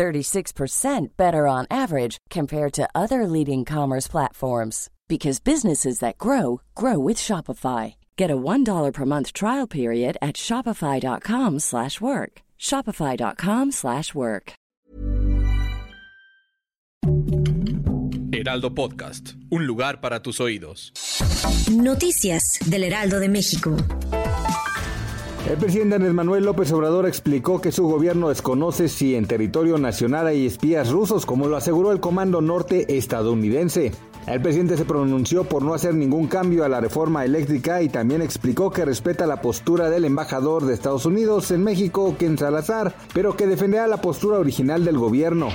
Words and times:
36% 0.00 1.08
better 1.18 1.46
on 1.46 1.66
average 1.70 2.16
compared 2.30 2.72
to 2.72 2.88
other 2.94 3.26
leading 3.26 3.66
commerce 3.66 4.08
platforms 4.08 4.88
because 5.08 5.40
businesses 5.40 5.98
that 5.98 6.16
grow 6.16 6.62
grow 6.74 6.98
with 6.98 7.18
Shopify. 7.18 7.94
Get 8.16 8.30
a 8.30 8.36
$1 8.36 8.92
per 8.94 9.04
month 9.04 9.34
trial 9.34 9.66
period 9.66 10.16
at 10.22 10.36
shopify.com/work. 10.36 12.32
shopify.com/work. 12.58 14.52
Heraldo 18.32 18.74
Podcast, 18.74 19.34
un 19.50 19.66
lugar 19.66 20.00
para 20.00 20.22
tus 20.22 20.40
oídos. 20.40 20.92
Noticias 21.70 22.42
del 22.64 22.84
Heraldo 22.84 23.20
de 23.20 23.28
México. 23.28 23.76
El 25.50 25.58
presidente 25.58 25.96
Andrés 25.96 26.14
Manuel 26.14 26.44
López 26.44 26.70
Obrador 26.70 27.06
explicó 27.06 27.60
que 27.60 27.72
su 27.72 27.82
gobierno 27.88 28.28
desconoce 28.28 28.88
si 28.88 29.16
en 29.16 29.26
territorio 29.26 29.78
nacional 29.78 30.28
hay 30.28 30.46
espías 30.46 30.92
rusos, 30.92 31.26
como 31.26 31.48
lo 31.48 31.56
aseguró 31.56 31.90
el 31.90 31.98
Comando 31.98 32.40
Norte 32.40 32.96
estadounidense. 32.96 33.90
El 34.30 34.40
presidente 34.40 34.76
se 34.76 34.84
pronunció 34.84 35.42
por 35.42 35.64
no 35.64 35.74
hacer 35.74 35.92
ningún 35.92 36.28
cambio 36.28 36.64
a 36.64 36.68
la 36.68 36.80
reforma 36.80 37.24
eléctrica 37.24 37.82
y 37.82 37.88
también 37.88 38.22
explicó 38.22 38.70
que 38.70 38.84
respeta 38.84 39.26
la 39.26 39.40
postura 39.40 39.90
del 39.90 40.04
embajador 40.04 40.66
de 40.66 40.74
Estados 40.74 41.04
Unidos 41.04 41.50
en 41.50 41.64
México, 41.64 42.14
Ken 42.16 42.38
Salazar, 42.38 42.94
pero 43.12 43.36
que 43.36 43.48
defenderá 43.48 43.88
la 43.88 44.00
postura 44.00 44.38
original 44.38 44.84
del 44.84 44.98
gobierno. 44.98 45.48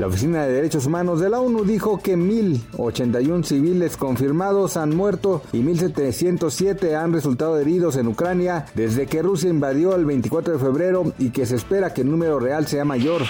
La 0.00 0.06
Oficina 0.06 0.44
de 0.44 0.52
Derechos 0.52 0.86
Humanos 0.86 1.20
de 1.20 1.28
la 1.28 1.40
ONU 1.40 1.64
dijo 1.64 1.98
que 1.98 2.16
1.081 2.16 3.44
civiles 3.44 3.96
confirmados 3.96 4.76
han 4.76 4.96
muerto 4.96 5.42
y 5.52 5.60
1.707 5.60 6.94
han 6.94 7.12
resultado 7.12 7.58
heridos 7.58 7.96
en 7.96 8.06
Ucrania 8.06 8.66
desde 8.74 9.06
que 9.06 9.22
Rusia 9.22 9.50
invadió 9.50 9.96
el 9.96 10.04
24 10.04 10.52
de 10.52 10.58
febrero 10.60 11.12
y 11.18 11.30
que 11.30 11.46
se 11.46 11.56
espera 11.56 11.92
que 11.94 12.02
el 12.02 12.10
número 12.10 12.38
real 12.38 12.68
sea 12.68 12.84
mayor. 12.84 13.22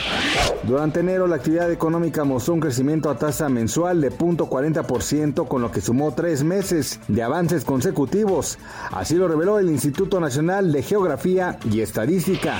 Durante 0.64 1.00
enero 1.00 1.26
la 1.26 1.36
actividad 1.36 1.72
económica 1.72 2.24
mostró 2.24 2.52
un 2.52 2.60
crecimiento 2.60 3.08
a 3.08 3.16
tasa 3.16 3.48
mensual 3.48 4.02
de 4.02 4.10
0.40% 4.38 5.48
con 5.48 5.62
lo 5.62 5.70
que 5.70 5.80
sumó 5.80 6.12
tres 6.14 6.44
meses 6.44 7.00
de 7.08 7.22
avances 7.22 7.64
consecutivos. 7.64 8.58
Así 8.92 9.14
lo 9.14 9.28
reveló 9.28 9.58
el 9.58 9.68
Instituto 9.68 10.20
Nacional 10.20 10.72
de 10.72 10.82
Geografía 10.82 11.58
y 11.70 11.80
Estadística. 11.80 12.58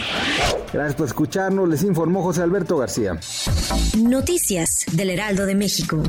Gracias 0.73 0.97
por 0.97 1.07
escucharnos, 1.07 1.69
les 1.69 1.83
informó 1.83 2.23
José 2.23 2.43
Alberto 2.43 2.77
García. 2.77 3.19
Noticias 3.97 4.85
del 4.93 5.11
Heraldo 5.11 5.47
de 5.47 5.55
México. 5.55 6.03